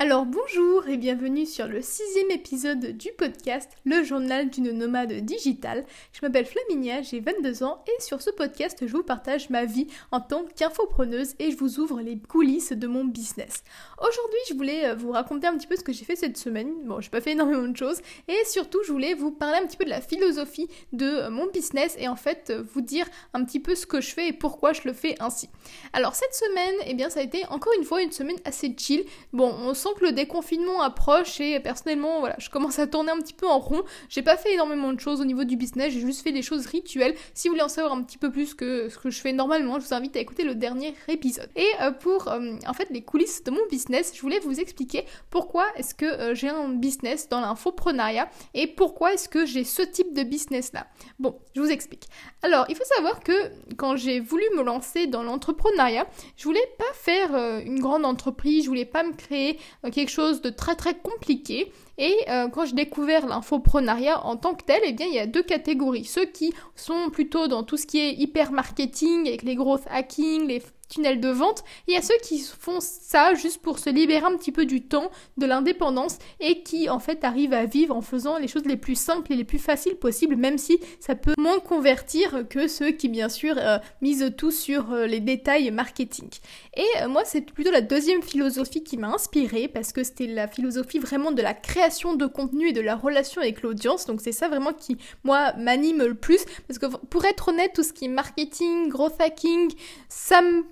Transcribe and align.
Alors 0.00 0.26
bonjour 0.26 0.86
et 0.86 0.96
bienvenue 0.96 1.44
sur 1.44 1.66
le 1.66 1.82
sixième 1.82 2.30
épisode 2.30 2.96
du 2.96 3.08
podcast 3.18 3.68
Le 3.84 4.04
journal 4.04 4.48
d'une 4.48 4.70
nomade 4.70 5.12
digitale. 5.12 5.84
Je 6.12 6.20
m'appelle 6.22 6.46
Flaminia, 6.46 7.02
j'ai 7.02 7.18
22 7.18 7.64
ans 7.64 7.82
et 7.88 8.00
sur 8.00 8.22
ce 8.22 8.30
podcast 8.30 8.78
je 8.80 8.92
vous 8.92 9.02
partage 9.02 9.50
ma 9.50 9.64
vie 9.64 9.88
en 10.12 10.20
tant 10.20 10.44
qu'infopreneuse 10.54 11.34
et 11.40 11.50
je 11.50 11.56
vous 11.56 11.80
ouvre 11.80 12.00
les 12.00 12.16
coulisses 12.16 12.70
de 12.70 12.86
mon 12.86 13.04
business. 13.04 13.64
Aujourd'hui 14.00 14.38
je 14.48 14.54
voulais 14.54 14.86
euh, 14.86 14.94
vous 14.94 15.10
raconter 15.10 15.48
un 15.48 15.58
petit 15.58 15.66
peu 15.66 15.74
ce 15.74 15.82
que 15.82 15.92
j'ai 15.92 16.04
fait 16.04 16.14
cette 16.14 16.36
semaine. 16.36 16.72
Bon 16.84 17.00
j'ai 17.00 17.10
pas 17.10 17.20
fait 17.20 17.32
énormément 17.32 17.66
de 17.66 17.76
choses 17.76 18.00
et 18.28 18.38
surtout 18.46 18.78
je 18.86 18.92
voulais 18.92 19.14
vous 19.14 19.32
parler 19.32 19.58
un 19.58 19.66
petit 19.66 19.76
peu 19.76 19.84
de 19.84 19.90
la 19.90 20.00
philosophie 20.00 20.68
de 20.92 21.06
euh, 21.06 21.30
mon 21.30 21.48
business 21.48 21.96
et 21.98 22.06
en 22.06 22.14
fait 22.14 22.50
euh, 22.50 22.62
vous 22.72 22.82
dire 22.82 23.08
un 23.34 23.44
petit 23.44 23.58
peu 23.58 23.74
ce 23.74 23.84
que 23.84 24.00
je 24.00 24.14
fais 24.14 24.28
et 24.28 24.32
pourquoi 24.32 24.72
je 24.72 24.82
le 24.84 24.92
fais 24.92 25.16
ainsi. 25.18 25.48
Alors 25.92 26.14
cette 26.14 26.34
semaine 26.34 26.74
eh 26.86 26.94
bien 26.94 27.10
ça 27.10 27.18
a 27.18 27.24
été 27.24 27.44
encore 27.46 27.72
une 27.76 27.84
fois 27.84 28.00
une 28.00 28.12
semaine 28.12 28.38
assez 28.44 28.72
chill. 28.78 29.04
Bon 29.32 29.52
on 29.60 29.74
sent 29.74 29.87
que 29.94 30.04
le 30.04 30.12
déconfinement 30.12 30.82
approche 30.82 31.40
et 31.40 31.60
personnellement, 31.60 32.20
voilà, 32.20 32.36
je 32.38 32.50
commence 32.50 32.78
à 32.78 32.86
tourner 32.86 33.10
un 33.10 33.18
petit 33.18 33.34
peu 33.34 33.46
en 33.46 33.58
rond. 33.58 33.82
J'ai 34.08 34.22
pas 34.22 34.36
fait 34.36 34.54
énormément 34.54 34.92
de 34.92 35.00
choses 35.00 35.20
au 35.20 35.24
niveau 35.24 35.44
du 35.44 35.56
business, 35.56 35.92
j'ai 35.92 36.00
juste 36.00 36.22
fait 36.22 36.32
des 36.32 36.42
choses 36.42 36.66
rituelles. 36.66 37.14
Si 37.34 37.48
vous 37.48 37.54
voulez 37.54 37.64
en 37.64 37.68
savoir 37.68 37.92
un 37.92 38.02
petit 38.02 38.18
peu 38.18 38.30
plus 38.30 38.54
que 38.54 38.88
ce 38.88 38.98
que 38.98 39.10
je 39.10 39.20
fais 39.20 39.32
normalement, 39.32 39.78
je 39.78 39.86
vous 39.86 39.94
invite 39.94 40.16
à 40.16 40.20
écouter 40.20 40.44
le 40.44 40.54
dernier 40.54 40.94
épisode. 41.08 41.48
Et 41.56 41.68
euh, 41.80 41.90
pour 41.90 42.28
euh, 42.28 42.56
en 42.66 42.74
fait 42.74 42.88
les 42.90 43.02
coulisses 43.02 43.42
de 43.44 43.50
mon 43.50 43.66
business, 43.70 44.12
je 44.14 44.20
voulais 44.20 44.40
vous 44.40 44.60
expliquer 44.60 45.04
pourquoi 45.30 45.66
est-ce 45.76 45.94
que 45.94 46.04
euh, 46.04 46.34
j'ai 46.34 46.48
un 46.48 46.68
business 46.68 47.28
dans 47.28 47.40
l'infoprenariat 47.40 48.28
et 48.54 48.66
pourquoi 48.66 49.14
est-ce 49.14 49.28
que 49.28 49.46
j'ai 49.46 49.64
ce 49.64 49.82
type 49.82 50.14
de 50.14 50.22
business 50.22 50.72
là. 50.72 50.86
Bon, 51.18 51.38
je 51.54 51.60
vous 51.60 51.70
explique. 51.70 52.08
Alors, 52.42 52.66
il 52.68 52.76
faut 52.76 52.84
savoir 52.84 53.20
que 53.20 53.32
quand 53.76 53.96
j'ai 53.96 54.20
voulu 54.20 54.44
me 54.56 54.62
lancer 54.62 55.06
dans 55.06 55.22
l'entrepreneuriat, 55.22 56.06
je 56.36 56.44
voulais 56.44 56.60
pas 56.78 56.92
faire 56.94 57.34
une 57.34 57.80
grande 57.80 58.04
entreprise, 58.04 58.64
je 58.64 58.68
voulais 58.68 58.84
pas 58.84 59.02
me 59.02 59.12
créer 59.12 59.58
quelque 59.92 60.10
chose 60.10 60.42
de 60.42 60.50
très 60.50 60.74
très 60.74 60.96
compliqué. 60.96 61.72
Et 61.98 62.14
euh, 62.28 62.48
quand 62.48 62.66
j'ai 62.66 62.74
découvert 62.74 63.26
l'infoprenariat 63.26 64.24
en 64.24 64.36
tant 64.36 64.54
que 64.54 64.64
tel, 64.64 64.80
eh 64.84 64.92
bien 64.92 65.06
il 65.06 65.14
y 65.14 65.18
a 65.18 65.26
deux 65.26 65.42
catégories. 65.42 66.04
Ceux 66.04 66.26
qui 66.26 66.52
sont 66.76 67.10
plutôt 67.10 67.48
dans 67.48 67.62
tout 67.62 67.76
ce 67.76 67.86
qui 67.86 67.98
est 67.98 68.14
hyper 68.14 68.52
marketing, 68.52 69.26
avec 69.26 69.42
les 69.42 69.54
growth 69.54 69.82
hacking, 69.88 70.46
les 70.46 70.62
tunnel 70.88 71.20
de 71.20 71.28
vente. 71.28 71.64
Il 71.86 71.94
y 71.94 71.96
a 71.96 72.02
ceux 72.02 72.16
qui 72.22 72.38
font 72.40 72.78
ça 72.80 73.34
juste 73.34 73.58
pour 73.62 73.78
se 73.78 73.90
libérer 73.90 74.24
un 74.24 74.36
petit 74.36 74.52
peu 74.52 74.64
du 74.64 74.82
temps, 74.82 75.10
de 75.36 75.46
l'indépendance 75.46 76.18
et 76.40 76.62
qui 76.62 76.88
en 76.88 76.98
fait 76.98 77.24
arrivent 77.24 77.52
à 77.52 77.66
vivre 77.66 77.94
en 77.94 78.02
faisant 78.02 78.38
les 78.38 78.48
choses 78.48 78.64
les 78.64 78.76
plus 78.76 78.98
simples 78.98 79.32
et 79.32 79.36
les 79.36 79.44
plus 79.44 79.58
faciles 79.58 79.96
possibles, 79.96 80.36
même 80.36 80.58
si 80.58 80.78
ça 81.00 81.14
peut 81.14 81.34
moins 81.38 81.58
convertir 81.60 82.48
que 82.48 82.68
ceux 82.68 82.90
qui 82.90 83.08
bien 83.08 83.28
sûr 83.28 83.56
euh, 83.58 83.78
misent 84.00 84.32
tout 84.36 84.50
sur 84.50 84.92
euh, 84.92 85.06
les 85.06 85.20
détails 85.20 85.70
marketing. 85.70 86.28
Et 86.76 86.86
euh, 87.02 87.08
moi 87.08 87.22
c'est 87.24 87.42
plutôt 87.42 87.70
la 87.70 87.80
deuxième 87.80 88.22
philosophie 88.22 88.82
qui 88.82 88.96
m'a 88.96 89.08
inspirée 89.08 89.68
parce 89.68 89.92
que 89.92 90.02
c'était 90.02 90.26
la 90.26 90.48
philosophie 90.48 90.98
vraiment 90.98 91.32
de 91.32 91.42
la 91.42 91.54
création 91.54 92.14
de 92.14 92.26
contenu 92.26 92.68
et 92.68 92.72
de 92.72 92.80
la 92.80 92.96
relation 92.96 93.40
avec 93.40 93.62
l'audience. 93.62 94.06
Donc 94.06 94.20
c'est 94.20 94.32
ça 94.32 94.48
vraiment 94.48 94.72
qui 94.72 94.96
moi 95.24 95.52
m'anime 95.54 95.98
le 95.98 96.14
plus 96.14 96.44
parce 96.66 96.78
que 96.78 96.86
pour 96.86 97.24
être 97.24 97.48
honnête 97.48 97.72
tout 97.74 97.82
ce 97.82 97.92
qui 97.92 98.06
est 98.06 98.08
marketing, 98.08 98.88
growth 98.88 99.20
hacking, 99.20 99.72
ça 100.08 100.42
me 100.42 100.64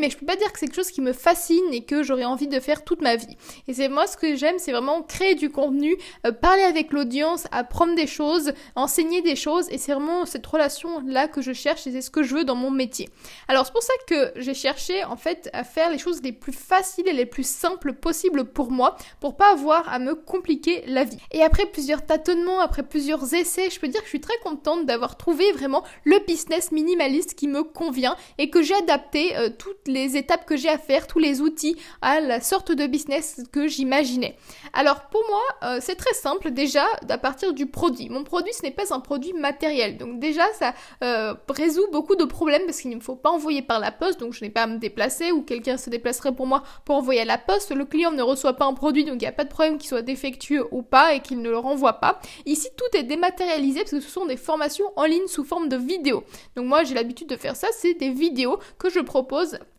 mais 0.00 0.10
je 0.10 0.16
peux 0.16 0.26
pas 0.26 0.36
dire 0.36 0.52
que 0.52 0.58
c'est 0.58 0.66
quelque 0.66 0.76
chose 0.76 0.90
qui 0.90 1.00
me 1.00 1.12
fascine 1.12 1.72
et 1.72 1.82
que 1.82 2.02
j'aurais 2.02 2.24
envie 2.24 2.48
de 2.48 2.60
faire 2.60 2.84
toute 2.84 3.02
ma 3.02 3.16
vie. 3.16 3.36
Et 3.66 3.74
c'est 3.74 3.88
moi 3.88 4.06
ce 4.06 4.16
que 4.16 4.36
j'aime, 4.36 4.56
c'est 4.58 4.72
vraiment 4.72 5.02
créer 5.02 5.34
du 5.34 5.50
contenu, 5.50 5.96
euh, 6.26 6.32
parler 6.32 6.62
avec 6.62 6.92
l'audience, 6.92 7.46
apprendre 7.50 7.94
des 7.94 8.06
choses, 8.06 8.52
enseigner 8.76 9.22
des 9.22 9.36
choses, 9.36 9.68
et 9.70 9.78
c'est 9.78 9.92
vraiment 9.92 10.26
cette 10.26 10.46
relation 10.46 11.00
là 11.06 11.28
que 11.28 11.42
je 11.42 11.52
cherche 11.52 11.86
et 11.86 11.92
c'est 11.92 12.00
ce 12.00 12.10
que 12.10 12.22
je 12.22 12.36
veux 12.36 12.44
dans 12.44 12.54
mon 12.54 12.70
métier. 12.70 13.08
Alors 13.48 13.66
c'est 13.66 13.72
pour 13.72 13.82
ça 13.82 13.92
que 14.06 14.32
j'ai 14.36 14.54
cherché 14.54 15.04
en 15.04 15.16
fait 15.16 15.50
à 15.52 15.64
faire 15.64 15.90
les 15.90 15.98
choses 15.98 16.22
les 16.22 16.32
plus 16.32 16.52
faciles 16.52 17.08
et 17.08 17.12
les 17.12 17.26
plus 17.26 17.46
simples 17.46 17.92
possibles 17.92 18.44
pour 18.44 18.70
moi, 18.70 18.96
pour 19.20 19.36
pas 19.36 19.52
avoir 19.52 19.88
à 19.92 19.98
me 19.98 20.14
compliquer 20.14 20.84
la 20.86 21.04
vie. 21.04 21.18
Et 21.32 21.42
après 21.42 21.66
plusieurs 21.66 22.04
tâtonnements, 22.06 22.60
après 22.60 22.82
plusieurs 22.82 23.34
essais, 23.34 23.70
je 23.70 23.80
peux 23.80 23.88
dire 23.88 24.00
que 24.00 24.06
je 24.06 24.10
suis 24.10 24.20
très 24.20 24.38
contente 24.42 24.86
d'avoir 24.86 25.16
trouvé 25.16 25.50
vraiment 25.52 25.84
le 26.04 26.18
business 26.26 26.72
minimaliste 26.72 27.34
qui 27.34 27.48
me 27.48 27.62
convient 27.62 28.16
et 28.38 28.50
que 28.50 28.62
j'ai 28.62 28.74
adapté 28.74 29.36
euh, 29.36 29.47
toutes 29.48 29.86
les 29.86 30.16
étapes 30.16 30.46
que 30.46 30.56
j'ai 30.56 30.68
à 30.68 30.78
faire, 30.78 31.06
tous 31.06 31.18
les 31.18 31.40
outils 31.40 31.76
à 32.02 32.20
la 32.20 32.40
sorte 32.40 32.72
de 32.72 32.86
business 32.86 33.42
que 33.52 33.68
j'imaginais. 33.68 34.36
Alors 34.72 35.08
pour 35.10 35.22
moi, 35.28 35.42
euh, 35.64 35.78
c'est 35.80 35.96
très 35.96 36.14
simple 36.14 36.50
déjà 36.50 36.84
à 37.08 37.18
partir 37.18 37.52
du 37.52 37.66
produit. 37.66 38.08
Mon 38.08 38.24
produit, 38.24 38.52
ce 38.52 38.62
n'est 38.62 38.70
pas 38.70 38.94
un 38.94 39.00
produit 39.00 39.32
matériel. 39.32 39.96
Donc 39.98 40.18
déjà, 40.18 40.44
ça 40.54 40.74
euh, 41.02 41.34
résout 41.48 41.86
beaucoup 41.92 42.16
de 42.16 42.24
problèmes 42.24 42.62
parce 42.66 42.80
qu'il 42.80 42.90
ne 42.90 43.00
faut 43.00 43.16
pas 43.16 43.30
envoyer 43.30 43.62
par 43.62 43.80
la 43.80 43.92
poste, 43.92 44.20
donc 44.20 44.32
je 44.32 44.44
n'ai 44.44 44.50
pas 44.50 44.62
à 44.62 44.66
me 44.66 44.78
déplacer 44.78 45.32
ou 45.32 45.42
quelqu'un 45.42 45.76
se 45.76 45.90
déplacerait 45.90 46.32
pour 46.32 46.46
moi 46.46 46.62
pour 46.84 46.96
envoyer 46.96 47.20
à 47.20 47.24
la 47.24 47.38
poste. 47.38 47.74
Le 47.74 47.84
client 47.84 48.12
ne 48.12 48.22
reçoit 48.22 48.54
pas 48.54 48.66
un 48.66 48.74
produit, 48.74 49.04
donc 49.04 49.14
il 49.16 49.20
n'y 49.20 49.26
a 49.26 49.32
pas 49.32 49.44
de 49.44 49.50
problème 49.50 49.78
qu'il 49.78 49.88
soit 49.88 50.02
défectueux 50.02 50.66
ou 50.70 50.82
pas 50.82 51.14
et 51.14 51.20
qu'il 51.20 51.40
ne 51.40 51.50
le 51.50 51.58
renvoie 51.58 51.94
pas. 51.94 52.20
Ici, 52.46 52.68
tout 52.76 52.98
est 52.98 53.02
dématérialisé 53.02 53.80
parce 53.80 53.90
que 53.92 54.00
ce 54.00 54.08
sont 54.08 54.26
des 54.26 54.36
formations 54.36 54.86
en 54.96 55.04
ligne 55.04 55.26
sous 55.26 55.44
forme 55.44 55.68
de 55.68 55.76
vidéos. 55.76 56.24
Donc 56.56 56.66
moi, 56.66 56.84
j'ai 56.84 56.94
l'habitude 56.94 57.28
de 57.28 57.36
faire 57.36 57.56
ça, 57.56 57.68
c'est 57.72 57.94
des 57.94 58.10
vidéos 58.10 58.58
que 58.78 58.90
je 58.90 59.00
propose 59.00 59.27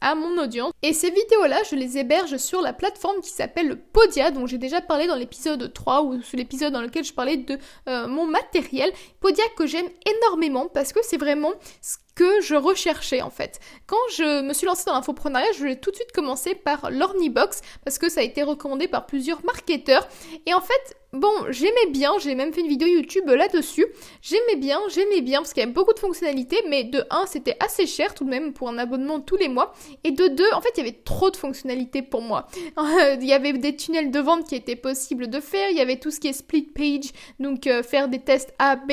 à 0.02 0.16
mon 0.16 0.42
audience. 0.42 0.72
Et 0.82 0.94
ces 0.94 1.10
vidéos-là, 1.10 1.62
je 1.70 1.76
les 1.76 1.98
héberge 1.98 2.38
sur 2.38 2.62
la 2.62 2.74
plateforme 2.74 3.22
qui 3.22 3.30
s'appelle 3.30 3.78
Podia, 3.78 4.32
dont 4.32 4.46
j'ai 4.46 4.58
déjà 4.58 4.82
parlé 4.82 5.08
dans 5.08 5.16
l'épisode 5.16 5.74
3 5.74 6.04
ou 6.04 6.22
sur 6.22 6.38
l'épisode 6.38 6.74
dans 6.74 6.82
lequel 6.82 7.04
je 7.04 7.14
parlais 7.14 7.38
de 7.38 7.58
euh, 7.88 8.08
mon 8.08 8.26
matériel. 8.26 8.92
Podia 9.20 9.44
que 9.58 9.66
j'aime 9.66 9.88
énormément 10.06 10.68
parce 10.68 10.94
que 10.94 11.00
c'est 11.04 11.18
vraiment 11.18 11.54
ce 11.82 11.98
que 12.16 12.42
je 12.42 12.56
recherchais 12.56 13.22
en 13.22 13.30
fait. 13.30 13.60
Quand 13.88 13.98
je 14.18 14.42
me 14.42 14.54
suis 14.54 14.68
lancée 14.68 14.84
dans 14.86 14.94
l'infoprenariat, 14.94 15.48
je 15.54 15.60
voulais 15.60 15.80
tout 15.80 15.92
de 15.92 15.96
suite 15.96 16.12
commencer 16.12 16.54
par 16.54 16.92
l'Ornibox 16.92 17.62
parce 17.86 17.98
que 17.98 18.10
ça 18.10 18.20
a 18.20 18.24
été 18.24 18.44
recommandé 18.44 18.88
par 18.88 19.06
plusieurs 19.06 19.44
marketeurs. 19.46 20.08
Et 20.46 20.54
en 20.54 20.62
fait, 20.62 20.98
bon, 21.14 21.32
j'aimais 21.50 21.88
bien, 21.92 22.14
j'ai 22.20 22.36
même 22.36 22.54
fait 22.54 22.62
une 22.62 22.68
vidéo 22.68 22.88
YouTube 22.88 23.28
là-dessus. 23.28 23.86
J'aimais 24.22 24.56
bien, 24.58 24.80
j'aimais 24.90 25.22
bien 25.22 25.40
parce 25.40 25.54
qu'il 25.54 25.62
y 25.62 25.64
avait 25.64 25.74
beaucoup 25.74 25.94
de 25.94 26.00
fonctionnalités, 26.00 26.62
mais 26.68 26.84
de 26.84 27.04
1, 27.10 27.26
c'était 27.28 27.58
assez 27.60 27.88
cher 27.88 28.14
tout 28.14 28.24
de 28.24 28.30
même 28.30 28.54
pour 28.54 28.70
un 28.70 28.78
abonnement 28.78 29.20
tous 29.20 29.38
les 29.38 29.50
mois. 29.50 29.74
Et 30.04 30.12
de 30.12 30.28
2, 30.28 30.44
en 30.54 30.62
fait, 30.62 30.70
il 30.76 30.86
y 30.86 30.88
avait 30.88 31.00
trop 31.04 31.32
de 31.32 31.38
fonctionnalités 31.38 32.02
pour 32.02 32.22
moi. 32.22 32.48
il 32.78 33.26
y 33.26 33.34
avait 33.34 33.54
des 33.54 33.76
tunnels 33.76 34.12
de 34.12 34.20
vente 34.20 34.48
qui 34.48 34.56
étaient 34.56 34.76
possibles 34.76 35.30
de 35.30 35.40
faire, 35.40 35.70
il 35.70 35.78
y 35.78 35.82
avait 35.82 35.98
tout 35.98 36.12
ce 36.12 36.20
qui 36.20 36.28
est 36.28 36.34
split 36.34 36.64
page, 36.64 37.12
donc 37.40 37.68
euh, 37.68 37.84
faire 37.84 38.08
des 38.08 38.20
tests 38.20 38.54
A, 38.60 38.76
B. 38.76 38.92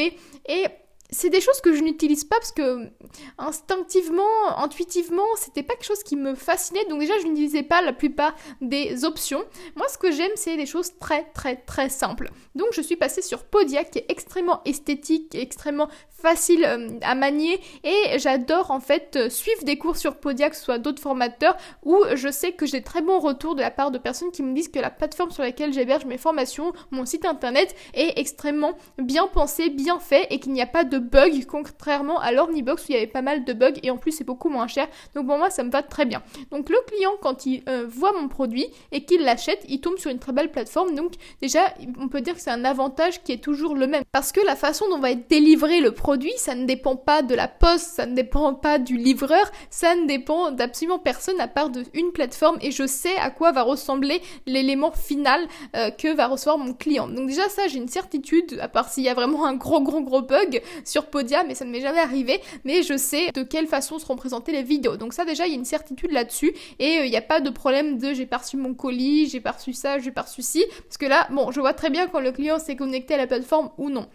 Et 0.48 0.66
c'est 1.10 1.30
des 1.30 1.40
choses 1.40 1.60
que 1.60 1.74
je 1.74 1.82
n'utilise 1.82 2.24
pas 2.24 2.36
parce 2.36 2.52
que 2.52 2.90
instinctivement, 3.38 4.22
intuitivement, 4.58 5.26
c'était 5.36 5.62
pas 5.62 5.74
quelque 5.74 5.86
chose 5.86 6.02
qui 6.02 6.16
me 6.16 6.34
fascinait. 6.34 6.84
Donc 6.86 7.00
déjà, 7.00 7.18
je 7.20 7.26
n'utilisais 7.26 7.62
pas 7.62 7.82
la 7.82 7.92
plupart 7.92 8.34
des 8.60 9.04
options. 9.04 9.44
Moi, 9.76 9.86
ce 9.88 9.98
que 9.98 10.10
j'aime, 10.10 10.32
c'est 10.34 10.56
des 10.56 10.66
choses 10.66 10.98
très 10.98 11.24
très 11.32 11.56
très 11.56 11.88
simples. 11.88 12.30
Donc 12.54 12.68
je 12.72 12.80
suis 12.80 12.96
passée 12.96 13.22
sur 13.22 13.44
Podia 13.44 13.84
qui 13.84 13.98
est 13.98 14.06
extrêmement 14.08 14.62
esthétique, 14.64 15.34
extrêmement 15.34 15.88
facile 16.10 16.64
euh, 16.64 16.98
à 17.02 17.14
manier 17.14 17.60
et 17.84 18.18
j'adore 18.18 18.70
en 18.70 18.80
fait 18.80 19.16
euh, 19.16 19.28
suivre 19.28 19.62
des 19.64 19.76
cours 19.76 19.96
sur 19.96 20.16
Podia, 20.16 20.50
que 20.50 20.56
ce 20.56 20.64
soit 20.64 20.78
d'autres 20.78 21.02
formateurs, 21.02 21.56
où 21.84 21.98
je 22.14 22.30
sais 22.30 22.52
que 22.52 22.66
j'ai 22.66 22.82
très 22.82 23.02
bons 23.02 23.20
retours 23.20 23.54
de 23.54 23.60
la 23.60 23.70
part 23.70 23.90
de 23.90 23.98
personnes 23.98 24.30
qui 24.30 24.42
me 24.42 24.54
disent 24.54 24.68
que 24.68 24.78
la 24.78 24.90
plateforme 24.90 25.30
sur 25.30 25.42
laquelle 25.42 25.72
j'héberge 25.72 26.06
mes 26.06 26.18
formations, 26.18 26.72
mon 26.90 27.04
site 27.04 27.26
internet, 27.26 27.76
est 27.94 28.18
extrêmement 28.18 28.72
bien 28.98 29.26
pensé, 29.26 29.68
bien 29.68 29.98
fait 29.98 30.26
et 30.30 30.40
qu'il 30.40 30.52
n'y 30.52 30.62
a 30.62 30.66
pas 30.66 30.84
de 30.84 30.95
bugs, 30.98 31.44
contrairement 31.48 32.18
à 32.20 32.32
l'Ornibox 32.32 32.84
où 32.84 32.86
il 32.90 32.94
y 32.94 32.96
avait 32.96 33.06
pas 33.06 33.22
mal 33.22 33.44
de 33.44 33.52
bugs 33.52 33.74
et 33.82 33.90
en 33.90 33.96
plus 33.96 34.12
c'est 34.12 34.24
beaucoup 34.24 34.48
moins 34.48 34.66
cher. 34.66 34.88
Donc 35.14 35.26
pour 35.26 35.38
moi 35.38 35.50
ça 35.50 35.62
me 35.62 35.70
va 35.70 35.82
très 35.82 36.04
bien. 36.04 36.22
Donc 36.50 36.68
le 36.68 36.78
client 36.86 37.12
quand 37.20 37.46
il 37.46 37.62
euh, 37.68 37.86
voit 37.88 38.12
mon 38.12 38.28
produit 38.28 38.66
et 38.92 39.04
qu'il 39.04 39.22
l'achète, 39.22 39.64
il 39.68 39.80
tombe 39.80 39.98
sur 39.98 40.10
une 40.10 40.18
très 40.18 40.32
belle 40.32 40.50
plateforme. 40.50 40.94
Donc 40.94 41.12
déjà 41.40 41.60
on 42.00 42.08
peut 42.08 42.20
dire 42.20 42.34
que 42.34 42.40
c'est 42.40 42.50
un 42.50 42.64
avantage 42.64 43.22
qui 43.22 43.32
est 43.32 43.42
toujours 43.42 43.74
le 43.74 43.86
même. 43.86 44.02
Parce 44.12 44.32
que 44.32 44.40
la 44.44 44.56
façon 44.56 44.88
dont 44.88 44.98
va 44.98 45.10
être 45.10 45.28
délivré 45.28 45.80
le 45.80 45.92
produit, 45.92 46.32
ça 46.36 46.54
ne 46.54 46.64
dépend 46.66 46.96
pas 46.96 47.22
de 47.22 47.34
la 47.34 47.48
poste, 47.48 47.94
ça 47.96 48.06
ne 48.06 48.14
dépend 48.14 48.54
pas 48.54 48.78
du 48.78 48.96
livreur, 48.96 49.50
ça 49.70 49.94
ne 49.94 50.06
dépend 50.06 50.50
d'absolument 50.50 50.98
personne 50.98 51.40
à 51.40 51.48
part 51.48 51.70
d'une 51.70 52.12
plateforme 52.12 52.58
et 52.60 52.70
je 52.70 52.86
sais 52.86 53.16
à 53.16 53.30
quoi 53.30 53.52
va 53.52 53.62
ressembler 53.62 54.22
l'élément 54.46 54.92
final 54.92 55.40
euh, 55.74 55.90
que 55.90 56.14
va 56.14 56.26
recevoir 56.26 56.58
mon 56.58 56.74
client. 56.74 57.08
Donc 57.08 57.28
déjà 57.28 57.48
ça 57.48 57.68
j'ai 57.68 57.78
une 57.78 57.88
certitude, 57.88 58.58
à 58.60 58.68
part 58.68 58.88
s'il 58.88 59.04
y 59.04 59.08
a 59.08 59.14
vraiment 59.14 59.46
un 59.46 59.54
gros 59.54 59.80
gros 59.80 60.00
gros 60.00 60.22
bug, 60.22 60.62
sur 60.88 61.06
Podia, 61.06 61.44
mais 61.44 61.54
ça 61.54 61.64
ne 61.64 61.70
m'est 61.70 61.80
jamais 61.80 62.00
arrivé. 62.00 62.40
Mais 62.64 62.82
je 62.82 62.96
sais 62.96 63.30
de 63.32 63.42
quelle 63.42 63.66
façon 63.66 63.98
seront 63.98 64.16
présentées 64.16 64.52
les 64.52 64.62
vidéos. 64.62 64.96
Donc 64.96 65.12
ça 65.12 65.24
déjà, 65.24 65.46
il 65.46 65.50
y 65.50 65.54
a 65.54 65.58
une 65.58 65.64
certitude 65.64 66.12
là-dessus. 66.12 66.54
Et 66.78 66.98
euh, 66.98 67.04
il 67.04 67.10
n'y 67.10 67.16
a 67.16 67.22
pas 67.22 67.40
de 67.40 67.50
problème 67.50 67.98
de 67.98 68.14
j'ai 68.14 68.26
pas 68.26 68.38
reçu 68.38 68.56
mon 68.56 68.74
colis, 68.74 69.28
j'ai 69.28 69.40
pas 69.40 69.52
reçu 69.52 69.72
ça, 69.72 69.98
j'ai 69.98 70.12
pas 70.12 70.22
reçu 70.22 70.42
ci. 70.42 70.64
Parce 70.84 70.98
que 70.98 71.06
là, 71.06 71.26
bon, 71.30 71.50
je 71.50 71.60
vois 71.60 71.74
très 71.74 71.90
bien 71.90 72.06
quand 72.06 72.20
le 72.20 72.32
client 72.32 72.58
s'est 72.58 72.76
connecté 72.76 73.14
à 73.14 73.18
la 73.18 73.26
plateforme 73.26 73.70
ou 73.78 73.90
non. 73.90 74.06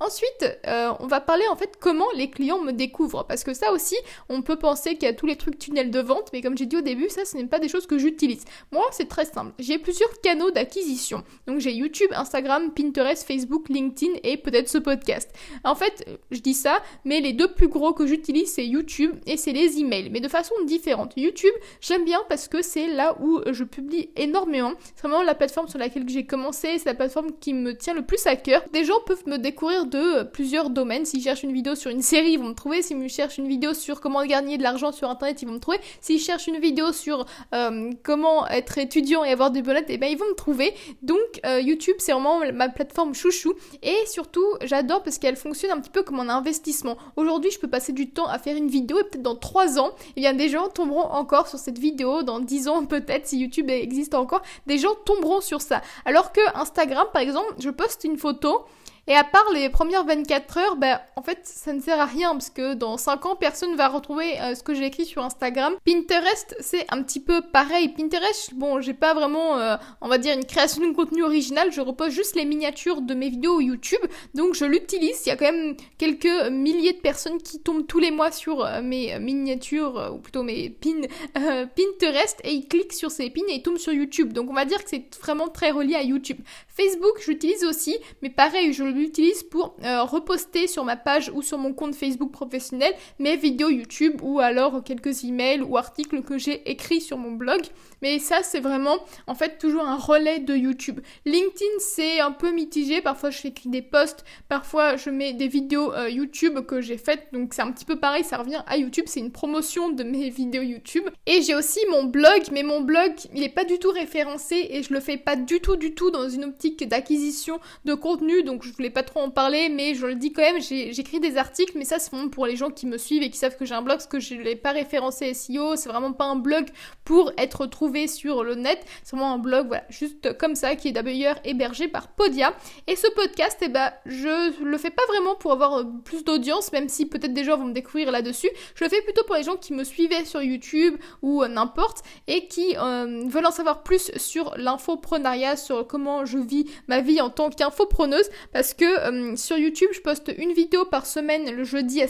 Ensuite, 0.00 0.58
euh, 0.66 0.92
on 0.98 1.06
va 1.06 1.20
parler 1.20 1.44
en 1.50 1.56
fait 1.56 1.76
comment 1.78 2.06
les 2.14 2.30
clients 2.30 2.60
me 2.60 2.72
découvrent. 2.72 3.26
Parce 3.26 3.44
que 3.44 3.52
ça 3.52 3.70
aussi, 3.72 3.96
on 4.30 4.40
peut 4.40 4.56
penser 4.56 4.94
qu'il 4.94 5.04
y 5.04 5.06
a 5.06 5.12
tous 5.12 5.26
les 5.26 5.36
trucs 5.36 5.58
tunnels 5.58 5.90
de 5.90 6.00
vente, 6.00 6.30
mais 6.32 6.40
comme 6.40 6.56
j'ai 6.56 6.64
dit 6.64 6.76
au 6.76 6.80
début, 6.80 7.10
ça, 7.10 7.26
ce 7.26 7.36
n'est 7.36 7.44
pas 7.44 7.58
des 7.58 7.68
choses 7.68 7.86
que 7.86 7.98
j'utilise. 7.98 8.44
Moi, 8.72 8.84
c'est 8.92 9.08
très 9.08 9.26
simple. 9.26 9.52
J'ai 9.58 9.78
plusieurs 9.78 10.20
canaux 10.22 10.50
d'acquisition. 10.50 11.22
Donc 11.46 11.60
j'ai 11.60 11.72
YouTube, 11.72 12.10
Instagram, 12.12 12.72
Pinterest, 12.72 13.26
Facebook, 13.26 13.68
LinkedIn 13.68 14.12
et 14.22 14.38
peut-être 14.38 14.68
ce 14.68 14.78
podcast. 14.78 15.30
En 15.64 15.74
fait, 15.74 16.06
je 16.30 16.40
dis 16.40 16.54
ça, 16.54 16.82
mais 17.04 17.20
les 17.20 17.34
deux 17.34 17.52
plus 17.52 17.68
gros 17.68 17.92
que 17.92 18.06
j'utilise, 18.06 18.52
c'est 18.52 18.66
YouTube 18.66 19.16
et 19.26 19.36
c'est 19.36 19.52
les 19.52 19.78
emails, 19.78 20.08
mais 20.10 20.20
de 20.20 20.28
façon 20.28 20.54
différente. 20.64 21.12
YouTube, 21.16 21.52
j'aime 21.82 22.04
bien 22.04 22.20
parce 22.28 22.48
que 22.48 22.62
c'est 22.62 22.86
là 22.86 23.16
où 23.20 23.40
je 23.50 23.64
publie 23.64 24.10
énormément. 24.16 24.72
C'est 24.94 25.06
vraiment 25.06 25.22
la 25.22 25.34
plateforme 25.34 25.68
sur 25.68 25.78
laquelle 25.78 26.08
j'ai 26.08 26.24
commencé, 26.24 26.78
c'est 26.78 26.86
la 26.86 26.94
plateforme 26.94 27.32
qui 27.38 27.52
me 27.52 27.76
tient 27.76 27.94
le 27.94 28.02
plus 28.02 28.26
à 28.26 28.36
cœur. 28.36 28.62
Des 28.72 28.84
gens 28.84 29.00
peuvent 29.04 29.26
me 29.26 29.36
découvrir 29.36 29.86
de 29.90 30.22
plusieurs 30.22 30.70
domaines. 30.70 31.04
S'ils 31.04 31.22
cherchent 31.22 31.42
une 31.42 31.52
vidéo 31.52 31.74
sur 31.74 31.90
une 31.90 32.02
série, 32.02 32.32
ils 32.32 32.38
vont 32.38 32.48
me 32.48 32.54
trouver. 32.54 32.82
S'ils 32.82 32.96
me 32.96 33.08
cherchent 33.08 33.38
une 33.38 33.48
vidéo 33.48 33.74
sur 33.74 34.00
comment 34.00 34.24
gagner 34.24 34.56
de 34.56 34.62
l'argent 34.62 34.92
sur 34.92 35.10
internet, 35.10 35.42
ils 35.42 35.46
vont 35.46 35.54
me 35.54 35.58
trouver. 35.58 35.78
S'ils 36.00 36.20
cherchent 36.20 36.46
une 36.46 36.58
vidéo 36.58 36.92
sur 36.92 37.26
euh, 37.54 37.90
comment 38.02 38.48
être 38.48 38.78
étudiant 38.78 39.24
et 39.24 39.30
avoir 39.30 39.50
des 39.50 39.62
bonnettes, 39.62 39.86
eh 39.88 39.98
ben 39.98 40.06
ils 40.10 40.16
vont 40.16 40.28
me 40.28 40.34
trouver. 40.34 40.72
Donc 41.02 41.18
euh, 41.44 41.60
YouTube, 41.60 41.96
c'est 41.98 42.12
vraiment 42.12 42.40
ma 42.52 42.68
plateforme 42.68 43.14
chouchou. 43.14 43.54
Et 43.82 43.96
surtout, 44.06 44.46
j'adore 44.62 45.02
parce 45.02 45.18
qu'elle 45.18 45.36
fonctionne 45.36 45.72
un 45.72 45.80
petit 45.80 45.90
peu 45.90 46.02
comme 46.02 46.20
un 46.20 46.28
investissement. 46.28 46.96
Aujourd'hui, 47.16 47.50
je 47.50 47.58
peux 47.58 47.68
passer 47.68 47.92
du 47.92 48.10
temps 48.10 48.26
à 48.26 48.38
faire 48.38 48.56
une 48.56 48.68
vidéo 48.68 48.98
et 48.98 49.04
peut-être 49.04 49.22
dans 49.22 49.36
3 49.36 49.78
ans, 49.78 49.90
eh 50.16 50.20
bien 50.20 50.32
des 50.32 50.48
gens 50.48 50.68
tomberont 50.68 51.02
encore 51.02 51.48
sur 51.48 51.58
cette 51.58 51.78
vidéo. 51.78 52.22
Dans 52.22 52.40
10 52.40 52.68
ans 52.68 52.84
peut-être, 52.84 53.26
si 53.26 53.38
YouTube 53.38 53.70
existe 53.70 54.14
encore, 54.14 54.42
des 54.66 54.78
gens 54.78 54.94
tomberont 55.04 55.40
sur 55.40 55.60
ça. 55.60 55.82
Alors 56.04 56.32
que 56.32 56.40
Instagram, 56.54 57.06
par 57.12 57.22
exemple, 57.22 57.54
je 57.58 57.70
poste 57.70 58.04
une 58.04 58.16
photo 58.16 58.64
et 59.10 59.16
à 59.16 59.24
part 59.24 59.44
les 59.52 59.68
premières 59.70 60.04
24 60.04 60.58
heures, 60.58 60.76
ben, 60.76 61.00
en 61.16 61.22
fait, 61.22 61.40
ça 61.42 61.72
ne 61.72 61.80
sert 61.80 61.98
à 61.98 62.04
rien 62.04 62.30
parce 62.30 62.48
que 62.48 62.74
dans 62.74 62.96
5 62.96 63.26
ans, 63.26 63.34
personne 63.34 63.74
va 63.74 63.88
retrouver 63.88 64.40
euh, 64.40 64.54
ce 64.54 64.62
que 64.62 64.72
j'ai 64.72 64.84
écrit 64.86 65.04
sur 65.04 65.24
Instagram. 65.24 65.74
Pinterest, 65.84 66.54
c'est 66.60 66.86
un 66.92 67.02
petit 67.02 67.18
peu 67.18 67.42
pareil. 67.42 67.88
Pinterest, 67.88 68.54
bon, 68.54 68.80
j'ai 68.80 68.94
pas 68.94 69.12
vraiment, 69.12 69.58
euh, 69.58 69.74
on 70.00 70.06
va 70.06 70.18
dire, 70.18 70.36
une 70.36 70.44
création 70.44 70.88
de 70.88 70.94
contenu 70.94 71.24
original. 71.24 71.72
Je 71.72 71.80
repose 71.80 72.12
juste 72.12 72.36
les 72.36 72.44
miniatures 72.44 73.00
de 73.00 73.14
mes 73.14 73.30
vidéos 73.30 73.60
YouTube. 73.60 73.98
Donc, 74.34 74.54
je 74.54 74.64
l'utilise. 74.64 75.26
Il 75.26 75.30
y 75.30 75.32
a 75.32 75.36
quand 75.36 75.50
même 75.50 75.74
quelques 75.98 76.48
milliers 76.52 76.92
de 76.92 77.00
personnes 77.00 77.38
qui 77.38 77.58
tombent 77.58 77.88
tous 77.88 77.98
les 77.98 78.12
mois 78.12 78.30
sur 78.30 78.64
euh, 78.64 78.80
mes 78.80 79.18
miniatures, 79.18 80.12
ou 80.14 80.18
plutôt 80.18 80.44
mes 80.44 80.70
pins 80.70 81.08
Pinterest, 81.34 82.40
et 82.44 82.52
ils 82.52 82.68
cliquent 82.68 82.92
sur 82.92 83.10
ces 83.10 83.28
pins 83.28 83.40
et 83.48 83.54
ils 83.54 83.62
tombent 83.62 83.76
sur 83.76 83.92
YouTube. 83.92 84.32
Donc, 84.32 84.48
on 84.50 84.54
va 84.54 84.66
dire 84.66 84.84
que 84.84 84.88
c'est 84.88 85.12
vraiment 85.20 85.48
très 85.48 85.72
relié 85.72 85.96
à 85.96 86.02
YouTube. 86.04 86.38
Facebook, 86.68 87.20
j'utilise 87.26 87.64
aussi, 87.64 87.98
mais 88.22 88.30
pareil, 88.30 88.72
je 88.72 88.84
l'utilise 89.00 89.42
pour 89.42 89.76
euh, 89.84 90.04
reposter 90.04 90.66
sur 90.66 90.84
ma 90.84 90.96
page 90.96 91.30
ou 91.34 91.42
sur 91.42 91.58
mon 91.58 91.72
compte 91.72 91.94
Facebook 91.94 92.30
professionnel 92.30 92.92
mes 93.18 93.36
vidéos 93.36 93.70
YouTube 93.70 94.20
ou 94.22 94.40
alors 94.40 94.82
quelques 94.84 95.24
emails 95.24 95.62
ou 95.62 95.76
articles 95.76 96.22
que 96.22 96.38
j'ai 96.38 96.70
écrits 96.70 97.00
sur 97.00 97.18
mon 97.18 97.32
blog. 97.32 97.60
Mais 98.02 98.18
ça, 98.18 98.42
c'est 98.42 98.60
vraiment 98.60 98.98
en 99.26 99.34
fait 99.34 99.58
toujours 99.58 99.84
un 99.84 99.96
relais 99.96 100.38
de 100.38 100.54
YouTube. 100.54 101.00
LinkedIn, 101.26 101.78
c'est 101.78 102.20
un 102.20 102.32
peu 102.32 102.50
mitigé. 102.50 103.00
Parfois, 103.00 103.30
je 103.30 103.46
écris 103.46 103.68
des 103.68 103.82
posts, 103.82 104.24
parfois, 104.48 104.96
je 104.96 105.10
mets 105.10 105.32
des 105.32 105.48
vidéos 105.48 105.92
euh, 105.92 106.08
YouTube 106.08 106.60
que 106.66 106.80
j'ai 106.80 106.96
faites. 106.96 107.28
Donc, 107.32 107.54
c'est 107.54 107.62
un 107.62 107.72
petit 107.72 107.84
peu 107.84 107.96
pareil, 107.96 108.24
ça 108.24 108.38
revient 108.38 108.62
à 108.66 108.76
YouTube. 108.76 109.04
C'est 109.06 109.20
une 109.20 109.32
promotion 109.32 109.90
de 109.90 110.02
mes 110.02 110.30
vidéos 110.40 110.62
YouTube. 110.62 111.08
Et 111.26 111.42
j'ai 111.42 111.54
aussi 111.54 111.80
mon 111.90 112.04
blog, 112.04 112.42
mais 112.52 112.62
mon 112.62 112.80
blog, 112.80 113.12
il 113.34 113.40
n'est 113.40 113.48
pas 113.48 113.64
du 113.64 113.78
tout 113.78 113.90
référencé 113.90 114.68
et 114.70 114.82
je 114.82 114.92
le 114.92 115.00
fais 115.00 115.16
pas 115.16 115.36
du 115.36 115.60
tout, 115.60 115.76
du 115.76 115.94
tout 115.94 116.10
dans 116.10 116.28
une 116.28 116.44
optique 116.44 116.86
d'acquisition 116.88 117.60
de 117.84 117.94
contenu. 117.94 118.42
Donc, 118.42 118.64
je 118.64 118.72
voulais 118.80 118.90
pas 118.90 119.02
trop 119.02 119.20
en 119.20 119.30
parler, 119.30 119.68
mais 119.68 119.94
je 119.94 120.06
le 120.06 120.14
dis 120.14 120.32
quand 120.32 120.42
même, 120.42 120.60
j'écris 120.60 121.20
des 121.20 121.36
articles, 121.36 121.72
mais 121.76 121.84
ça, 121.84 121.98
c'est 121.98 122.10
vraiment 122.10 122.28
pour 122.28 122.46
les 122.46 122.56
gens 122.56 122.70
qui 122.70 122.86
me 122.86 122.98
suivent 122.98 123.22
et 123.22 123.30
qui 123.30 123.38
savent 123.38 123.56
que 123.56 123.64
j'ai 123.64 123.74
un 123.74 123.82
blog, 123.82 123.98
parce 123.98 124.06
que 124.06 124.20
je 124.20 124.34
l'ai 124.34 124.56
pas 124.56 124.72
référencé 124.72 125.34
SEO. 125.34 125.76
C'est 125.76 125.88
vraiment 125.88 126.12
pas 126.12 126.24
un 126.24 126.36
blog 126.36 126.66
pour 127.04 127.32
être 127.36 127.66
trouvé 127.66 128.06
sur 128.06 128.42
le 128.42 128.54
net. 128.54 128.84
C'est 129.04 129.16
vraiment 129.16 129.34
un 129.34 129.38
blog, 129.38 129.68
voilà, 129.68 129.84
juste 129.90 130.36
comme 130.38 130.54
ça, 130.54 130.76
qui 130.76 130.88
est 130.88 130.92
d'ailleurs 130.92 131.38
hébergé 131.44 131.88
par 131.88 132.08
Podia. 132.08 132.54
Et 132.86 132.96
ce 132.96 133.06
podcast, 133.14 133.58
eh 133.62 133.68
ben, 133.68 133.92
je 134.06 134.62
le 134.62 134.78
fais 134.78 134.90
pas 134.90 135.04
vraiment 135.08 135.34
pour 135.34 135.52
avoir 135.52 135.78
euh, 135.78 135.84
plus 136.04 136.24
d'audience, 136.24 136.72
même 136.72 136.88
si 136.88 137.06
peut-être 137.06 137.34
des 137.34 137.44
gens 137.44 137.56
vont 137.56 137.66
me 137.66 137.72
découvrir 137.72 138.10
là-dessus. 138.10 138.50
Je 138.74 138.84
le 138.84 138.90
fais 138.90 139.02
plutôt 139.02 139.24
pour 139.24 139.36
les 139.36 139.42
gens 139.42 139.56
qui 139.56 139.72
me 139.72 139.84
suivaient 139.84 140.24
sur 140.24 140.42
YouTube 140.42 140.96
ou 141.22 141.42
euh, 141.42 141.48
n'importe 141.48 142.02
et 142.26 142.46
qui 142.46 142.76
euh, 142.76 143.24
veulent 143.26 143.46
en 143.46 143.50
savoir 143.50 143.82
plus 143.82 144.10
sur 144.16 144.54
l'infoprenariat, 144.56 145.56
sur 145.56 145.86
comment 145.86 146.24
je 146.24 146.38
vis 146.38 146.66
ma 146.88 147.00
vie 147.00 147.20
en 147.20 147.30
tant 147.30 147.50
qu'infopreneuse. 147.50 148.30
Parce 148.52 148.69
que 148.74 149.36
sur 149.36 149.56
YouTube, 149.58 149.88
je 149.92 150.00
poste 150.00 150.32
une 150.36 150.52
vidéo 150.52 150.84
par 150.84 151.06
semaine 151.06 151.50
le 151.50 151.64
jeudi 151.64 152.02
à, 152.02 152.06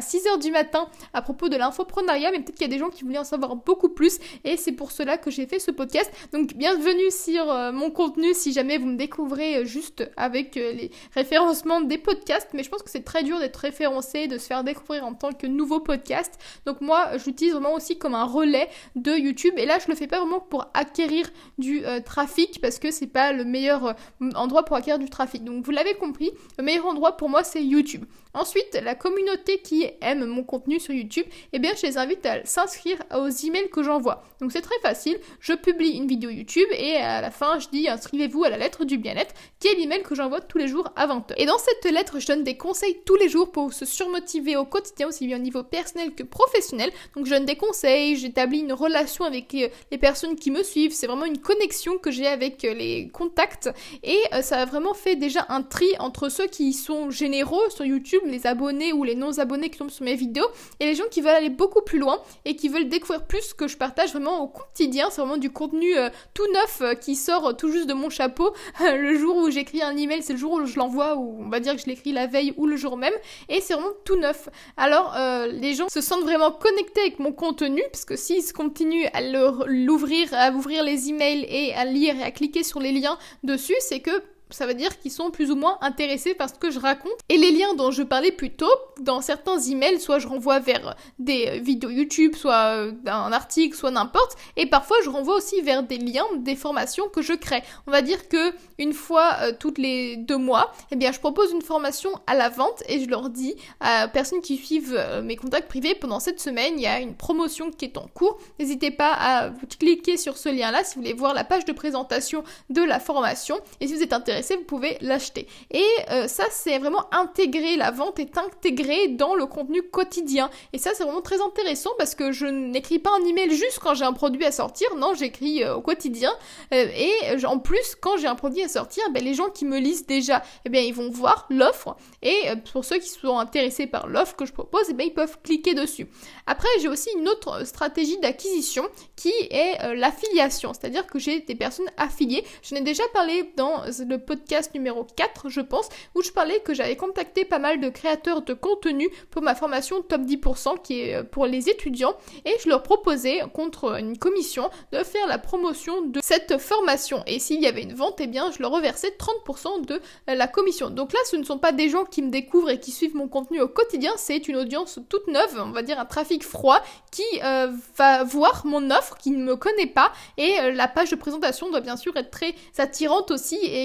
6h 0.00 0.40
du 0.40 0.50
matin 0.50 0.88
à 1.12 1.22
propos 1.22 1.48
de 1.48 1.56
l'infoprenariat, 1.56 2.30
mais 2.30 2.40
peut-être 2.40 2.56
qu'il 2.56 2.66
y 2.66 2.70
a 2.70 2.72
des 2.72 2.78
gens 2.78 2.90
qui 2.90 3.04
voulaient 3.04 3.18
en 3.18 3.24
savoir 3.24 3.56
beaucoup 3.56 3.88
plus 3.88 4.18
et 4.44 4.56
c'est 4.56 4.72
pour 4.72 4.92
cela 4.92 5.18
que 5.18 5.30
j'ai 5.30 5.46
fait 5.46 5.58
ce 5.58 5.70
podcast. 5.70 6.10
Donc 6.32 6.54
bienvenue 6.54 7.10
sur 7.10 7.50
euh, 7.50 7.72
mon 7.72 7.90
contenu 7.90 8.34
si 8.34 8.52
jamais 8.52 8.78
vous 8.78 8.86
me 8.86 8.96
découvrez 8.96 9.58
euh, 9.58 9.64
juste 9.64 10.10
avec 10.16 10.56
euh, 10.56 10.72
les 10.72 10.90
référencements 11.14 11.80
des 11.80 11.98
podcasts. 11.98 12.48
Mais 12.54 12.62
je 12.62 12.70
pense 12.70 12.82
que 12.82 12.90
c'est 12.90 13.04
très 13.04 13.22
dur 13.22 13.38
d'être 13.38 13.56
référencé, 13.56 14.26
de 14.26 14.38
se 14.38 14.46
faire 14.46 14.64
découvrir 14.64 15.04
en 15.04 15.14
tant 15.14 15.32
que 15.32 15.46
nouveau 15.46 15.80
podcast. 15.80 16.38
Donc 16.66 16.80
moi, 16.80 17.16
j'utilise 17.18 17.52
vraiment 17.52 17.74
aussi 17.74 17.98
comme 17.98 18.14
un 18.14 18.24
relais 18.24 18.68
de 18.96 19.12
YouTube. 19.12 19.54
Et 19.56 19.66
là, 19.66 19.78
je 19.78 19.88
le 19.90 19.96
fais 19.96 20.06
pas 20.06 20.18
vraiment 20.18 20.40
pour 20.40 20.66
acquérir 20.74 21.28
du 21.58 21.82
trafic 22.04 22.60
parce 22.60 22.78
que 22.78 22.90
c'est 22.90 23.06
pas 23.06 23.32
le 23.32 23.44
meilleur 23.44 23.94
endroit 24.34 24.64
pour 24.64 24.76
acquérir 24.76 24.98
du 24.98 25.10
trafic. 25.10 25.44
Donc 25.44 25.64
vous 25.64 25.70
l'avez 25.70 25.94
compris, 25.98 26.32
le 26.58 26.64
meilleur 26.64 26.86
endroit 26.86 27.16
pour 27.16 27.28
moi 27.28 27.44
c'est 27.44 27.62
YouTube. 27.62 28.04
Ensuite, 28.34 28.78
la 28.82 28.94
communauté 28.94 29.58
qui 29.58 29.86
aime 30.00 30.24
mon 30.26 30.44
contenu 30.44 30.78
sur 30.78 30.94
YouTube, 30.94 31.26
eh 31.52 31.58
bien 31.58 31.72
je 31.76 31.86
les 31.86 31.98
invite 31.98 32.24
à 32.26 32.44
s'inscrire 32.44 32.98
aux 33.14 33.28
emails 33.28 33.70
que 33.70 33.82
j'envoie. 33.82 34.22
Donc 34.40 34.52
c'est 34.52 34.60
très 34.60 34.78
facile 34.80 35.18
je 35.40 35.52
publie 35.52 35.90
une 35.90 36.06
vidéo 36.06 36.30
YouTube 36.30 36.68
et 36.72 36.96
à 36.96 37.20
la 37.20 37.30
fin, 37.30 37.58
je 37.58 37.68
dis 37.68 37.88
inscrivez-vous 37.88 38.44
à 38.44 38.50
la 38.50 38.56
lettre 38.56 38.84
du 38.84 38.98
bien-être, 38.98 39.34
qui 39.60 39.68
est 39.68 39.74
l'email 39.74 40.02
que 40.02 40.14
j'envoie 40.14 40.40
tous 40.40 40.58
les 40.58 40.68
jours 40.68 40.90
à 40.96 41.06
20h. 41.06 41.34
Et 41.36 41.46
dans 41.46 41.58
cette 41.58 41.90
lettre, 41.92 42.18
je 42.18 42.26
donne 42.26 42.44
des 42.44 42.56
conseils 42.56 42.98
tous 43.04 43.16
les 43.16 43.28
jours 43.28 43.50
pour 43.50 43.72
se 43.72 43.84
surmotiver 43.84 44.56
au 44.56 44.64
quotidien, 44.64 45.08
aussi 45.08 45.26
bien 45.26 45.38
au 45.38 45.40
niveau 45.42 45.62
personnel 45.62 46.14
que 46.14 46.22
professionnel. 46.22 46.90
Donc 47.16 47.26
je 47.26 47.30
donne 47.30 47.44
des 47.44 47.56
conseils, 47.56 48.16
j'établis 48.16 48.60
une 48.60 48.72
relation 48.72 49.24
avec 49.24 49.54
euh, 49.54 49.68
les 49.90 49.98
personnes 49.98 50.36
qui 50.36 50.50
me 50.50 50.62
suivent, 50.62 50.92
c'est 50.92 51.06
vraiment 51.06 51.24
une 51.24 51.38
connexion 51.38 51.98
que 51.98 52.10
j'ai 52.10 52.26
avec 52.26 52.64
euh, 52.64 52.74
les 52.74 53.08
contacts 53.08 53.70
et 54.02 54.18
euh, 54.34 54.42
ça 54.42 54.58
a 54.58 54.64
vraiment 54.64 54.94
fait 54.94 55.16
déjà 55.16 55.46
un 55.48 55.62
tri 55.62 55.87
entre 55.98 56.28
ceux 56.28 56.46
qui 56.46 56.72
sont 56.72 57.10
généraux 57.10 57.68
sur 57.70 57.84
YouTube, 57.84 58.22
les 58.24 58.46
abonnés 58.46 58.92
ou 58.92 59.04
les 59.04 59.14
non-abonnés 59.14 59.70
qui 59.70 59.78
tombent 59.78 59.90
sur 59.90 60.04
mes 60.04 60.14
vidéos, 60.14 60.46
et 60.80 60.86
les 60.86 60.94
gens 60.94 61.08
qui 61.10 61.20
veulent 61.20 61.34
aller 61.34 61.50
beaucoup 61.50 61.82
plus 61.82 61.98
loin 61.98 62.20
et 62.44 62.56
qui 62.56 62.68
veulent 62.68 62.88
découvrir 62.88 63.24
plus 63.26 63.54
que 63.54 63.68
je 63.68 63.76
partage 63.76 64.10
vraiment 64.12 64.42
au 64.42 64.48
quotidien 64.48 65.08
c'est 65.10 65.20
vraiment 65.20 65.36
du 65.36 65.50
contenu 65.50 65.96
euh, 65.96 66.10
tout 66.34 66.46
neuf 66.52 66.80
euh, 66.80 66.94
qui 66.94 67.14
sort 67.14 67.56
tout 67.56 67.70
juste 67.70 67.86
de 67.86 67.94
mon 67.94 68.10
chapeau. 68.10 68.52
le 68.80 69.18
jour 69.18 69.36
où 69.36 69.50
j'écris 69.50 69.82
un 69.82 69.96
email, 69.96 70.22
c'est 70.22 70.32
le 70.32 70.38
jour 70.38 70.52
où 70.52 70.66
je 70.66 70.76
l'envoie, 70.78 71.16
ou 71.16 71.38
on 71.40 71.48
va 71.48 71.60
dire 71.60 71.74
que 71.74 71.80
je 71.80 71.86
l'écris 71.86 72.12
la 72.12 72.26
veille 72.26 72.54
ou 72.56 72.66
le 72.66 72.76
jour 72.76 72.96
même, 72.96 73.14
et 73.48 73.60
c'est 73.60 73.74
vraiment 73.74 73.92
tout 74.04 74.16
neuf. 74.16 74.48
Alors 74.76 75.14
euh, 75.16 75.46
les 75.46 75.74
gens 75.74 75.88
se 75.88 76.00
sentent 76.00 76.22
vraiment 76.22 76.50
connectés 76.50 77.00
avec 77.00 77.18
mon 77.18 77.32
contenu, 77.32 77.82
parce 77.92 78.04
que 78.04 78.16
s'ils 78.16 78.52
continuent 78.52 79.08
à 79.12 79.20
l'ouvrir, 79.20 80.28
à 80.32 80.50
ouvrir 80.50 80.82
les 80.82 81.08
emails 81.08 81.46
et 81.48 81.74
à 81.74 81.84
lire 81.84 82.16
et 82.16 82.22
à 82.22 82.30
cliquer 82.30 82.62
sur 82.62 82.80
les 82.80 82.92
liens 82.92 83.18
dessus, 83.42 83.76
c'est 83.80 84.00
que 84.00 84.22
ça 84.50 84.66
veut 84.66 84.74
dire 84.74 84.98
qu'ils 84.98 85.10
sont 85.10 85.30
plus 85.30 85.50
ou 85.50 85.56
moins 85.56 85.78
intéressés 85.80 86.34
par 86.34 86.48
ce 86.48 86.54
que 86.54 86.70
je 86.70 86.78
raconte. 86.78 87.12
Et 87.28 87.36
les 87.36 87.52
liens 87.52 87.74
dont 87.74 87.90
je 87.90 88.02
parlais 88.02 88.32
plus 88.32 88.50
tôt, 88.50 88.70
dans 89.00 89.20
certains 89.20 89.58
emails, 89.58 90.00
soit 90.00 90.18
je 90.18 90.28
renvoie 90.28 90.58
vers 90.58 90.96
des 91.18 91.60
vidéos 91.60 91.90
YouTube, 91.90 92.34
soit 92.34 92.76
euh, 92.76 92.92
un 93.06 93.32
article, 93.32 93.76
soit 93.76 93.90
n'importe, 93.90 94.36
et 94.56 94.66
parfois 94.66 94.96
je 95.04 95.10
renvoie 95.10 95.36
aussi 95.36 95.60
vers 95.60 95.82
des 95.82 95.98
liens 95.98 96.24
des 96.38 96.56
formations 96.56 97.08
que 97.08 97.22
je 97.22 97.32
crée. 97.32 97.62
On 97.86 97.90
va 97.90 98.02
dire 98.02 98.28
que 98.28 98.52
une 98.78 98.92
fois 98.92 99.36
euh, 99.42 99.52
toutes 99.58 99.78
les 99.78 100.16
deux 100.16 100.36
mois, 100.36 100.72
eh 100.90 100.96
bien 100.96 101.12
je 101.12 101.18
propose 101.18 101.52
une 101.52 101.62
formation 101.62 102.10
à 102.26 102.34
la 102.34 102.48
vente 102.48 102.82
et 102.88 103.00
je 103.00 103.08
leur 103.08 103.30
dis 103.30 103.54
à 103.80 104.08
personnes 104.08 104.40
qui 104.40 104.56
suivent 104.56 104.96
euh, 104.96 105.22
mes 105.22 105.36
contacts 105.36 105.68
privés 105.68 105.94
pendant 105.94 106.20
cette 106.20 106.40
semaine, 106.40 106.74
il 106.76 106.82
y 106.82 106.86
a 106.86 107.00
une 107.00 107.14
promotion 107.14 107.70
qui 107.70 107.84
est 107.84 107.98
en 107.98 108.06
cours. 108.14 108.38
N'hésitez 108.58 108.90
pas 108.90 109.12
à 109.12 109.50
cliquer 109.78 110.16
sur 110.16 110.36
ce 110.36 110.48
lien-là 110.48 110.84
si 110.84 110.94
vous 110.94 111.02
voulez 111.02 111.12
voir 111.12 111.34
la 111.34 111.44
page 111.44 111.64
de 111.64 111.72
présentation 111.72 112.44
de 112.70 112.82
la 112.82 113.00
formation 113.00 113.58
et 113.80 113.86
si 113.86 113.94
vous 113.94 114.02
êtes 114.02 114.12
intéressé 114.12 114.37
vous 114.56 114.64
pouvez 114.64 114.96
l'acheter. 115.00 115.46
Et 115.70 115.84
euh, 116.10 116.28
ça, 116.28 116.44
c'est 116.50 116.78
vraiment 116.78 117.06
intégré, 117.12 117.76
la 117.76 117.90
vente 117.90 118.18
est 118.18 118.38
intégrée 118.38 119.08
dans 119.08 119.34
le 119.34 119.46
contenu 119.46 119.82
quotidien. 119.82 120.50
Et 120.72 120.78
ça, 120.78 120.90
c'est 120.94 121.04
vraiment 121.04 121.20
très 121.20 121.40
intéressant 121.40 121.90
parce 121.98 122.14
que 122.14 122.32
je 122.32 122.46
n'écris 122.46 122.98
pas 122.98 123.10
un 123.20 123.24
email 123.24 123.50
juste 123.50 123.78
quand 123.80 123.94
j'ai 123.94 124.04
un 124.04 124.12
produit 124.12 124.44
à 124.44 124.52
sortir, 124.52 124.94
non, 124.96 125.14
j'écris 125.14 125.62
euh, 125.62 125.76
au 125.76 125.80
quotidien. 125.80 126.32
Euh, 126.72 126.86
et 126.96 127.44
en 127.44 127.58
plus, 127.58 127.94
quand 128.00 128.16
j'ai 128.16 128.26
un 128.26 128.34
produit 128.34 128.62
à 128.62 128.68
sortir, 128.68 129.04
ben, 129.12 129.22
les 129.22 129.34
gens 129.34 129.50
qui 129.50 129.64
me 129.64 129.78
lisent 129.78 130.06
déjà, 130.06 130.42
eh 130.64 130.68
bien, 130.68 130.80
ils 130.80 130.94
vont 130.94 131.10
voir 131.10 131.46
l'offre. 131.50 131.96
Et 132.22 132.36
pour 132.72 132.84
ceux 132.84 132.98
qui 132.98 133.08
sont 133.08 133.38
intéressés 133.38 133.86
par 133.86 134.06
l'offre 134.06 134.36
que 134.36 134.44
je 134.44 134.52
propose, 134.52 134.82
eh 134.90 134.92
bien, 134.92 135.06
ils 135.06 135.14
peuvent 135.14 135.38
cliquer 135.42 135.74
dessus. 135.74 136.06
Après, 136.46 136.68
j'ai 136.80 136.88
aussi 136.88 137.10
une 137.16 137.28
autre 137.28 137.66
stratégie 137.66 138.18
d'acquisition 138.18 138.84
qui 139.16 139.32
est 139.50 139.94
l'affiliation, 139.94 140.72
c'est-à-dire 140.72 141.06
que 141.06 141.18
j'ai 141.18 141.40
des 141.40 141.54
personnes 141.54 141.88
affiliées. 141.96 142.44
Je 142.62 142.74
n'ai 142.74 142.80
déjà 142.80 143.02
parlé 143.12 143.52
dans 143.56 143.82
le 143.84 144.18
podcast 144.28 144.74
numéro 144.74 145.06
4, 145.16 145.48
je 145.48 145.62
pense, 145.62 145.88
où 146.14 146.22
je 146.22 146.30
parlais 146.30 146.60
que 146.60 146.74
j'avais 146.74 146.96
contacté 146.96 147.46
pas 147.46 147.58
mal 147.58 147.80
de 147.80 147.88
créateurs 147.88 148.42
de 148.42 148.52
contenu 148.52 149.08
pour 149.30 149.40
ma 149.40 149.54
formation 149.54 150.02
Top 150.02 150.20
10% 150.20 150.82
qui 150.82 151.00
est 151.00 151.14
euh, 151.14 151.22
pour 151.22 151.46
les 151.46 151.70
étudiants 151.70 152.14
et 152.44 152.54
je 152.62 152.68
leur 152.68 152.82
proposais 152.82 153.40
contre 153.54 153.98
une 153.98 154.18
commission 154.18 154.68
de 154.92 154.98
faire 154.98 155.26
la 155.28 155.38
promotion 155.38 156.02
de 156.02 156.20
cette 156.22 156.58
formation. 156.58 157.22
Et 157.26 157.38
s'il 157.38 157.62
y 157.62 157.66
avait 157.66 157.82
une 157.82 157.94
vente, 157.94 158.20
eh 158.20 158.26
bien 158.26 158.50
je 158.52 158.60
leur 158.60 158.70
reversais 158.70 159.16
30% 159.18 159.86
de 159.86 160.00
la 160.26 160.46
commission. 160.46 160.90
Donc 160.90 161.14
là, 161.14 161.20
ce 161.24 161.36
ne 161.36 161.44
sont 161.44 161.58
pas 161.58 161.72
des 161.72 161.88
gens 161.88 162.04
qui 162.04 162.20
me 162.20 162.30
découvrent 162.30 162.70
et 162.70 162.80
qui 162.80 162.90
suivent 162.90 163.16
mon 163.16 163.28
contenu 163.28 163.62
au 163.62 163.68
quotidien, 163.68 164.12
c'est 164.16 164.46
une 164.46 164.56
audience 164.56 164.98
toute 165.08 165.26
neuve, 165.28 165.56
on 165.58 165.70
va 165.70 165.82
dire 165.82 165.98
un 165.98 166.04
trafic 166.04 166.44
froid 166.44 166.82
qui 167.10 167.24
euh, 167.42 167.72
va 167.96 168.24
voir 168.24 168.66
mon 168.66 168.90
offre, 168.90 169.16
qui 169.16 169.30
ne 169.30 169.42
me 169.42 169.56
connaît 169.56 169.86
pas 169.86 170.12
et 170.36 170.60
euh, 170.60 170.72
la 170.72 170.86
page 170.86 171.10
de 171.10 171.16
présentation 171.16 171.70
doit 171.70 171.80
bien 171.80 171.96
sûr 171.96 172.14
être 172.16 172.30
très 172.30 172.54
attirante 172.76 173.30
aussi 173.30 173.56
et 173.56 173.84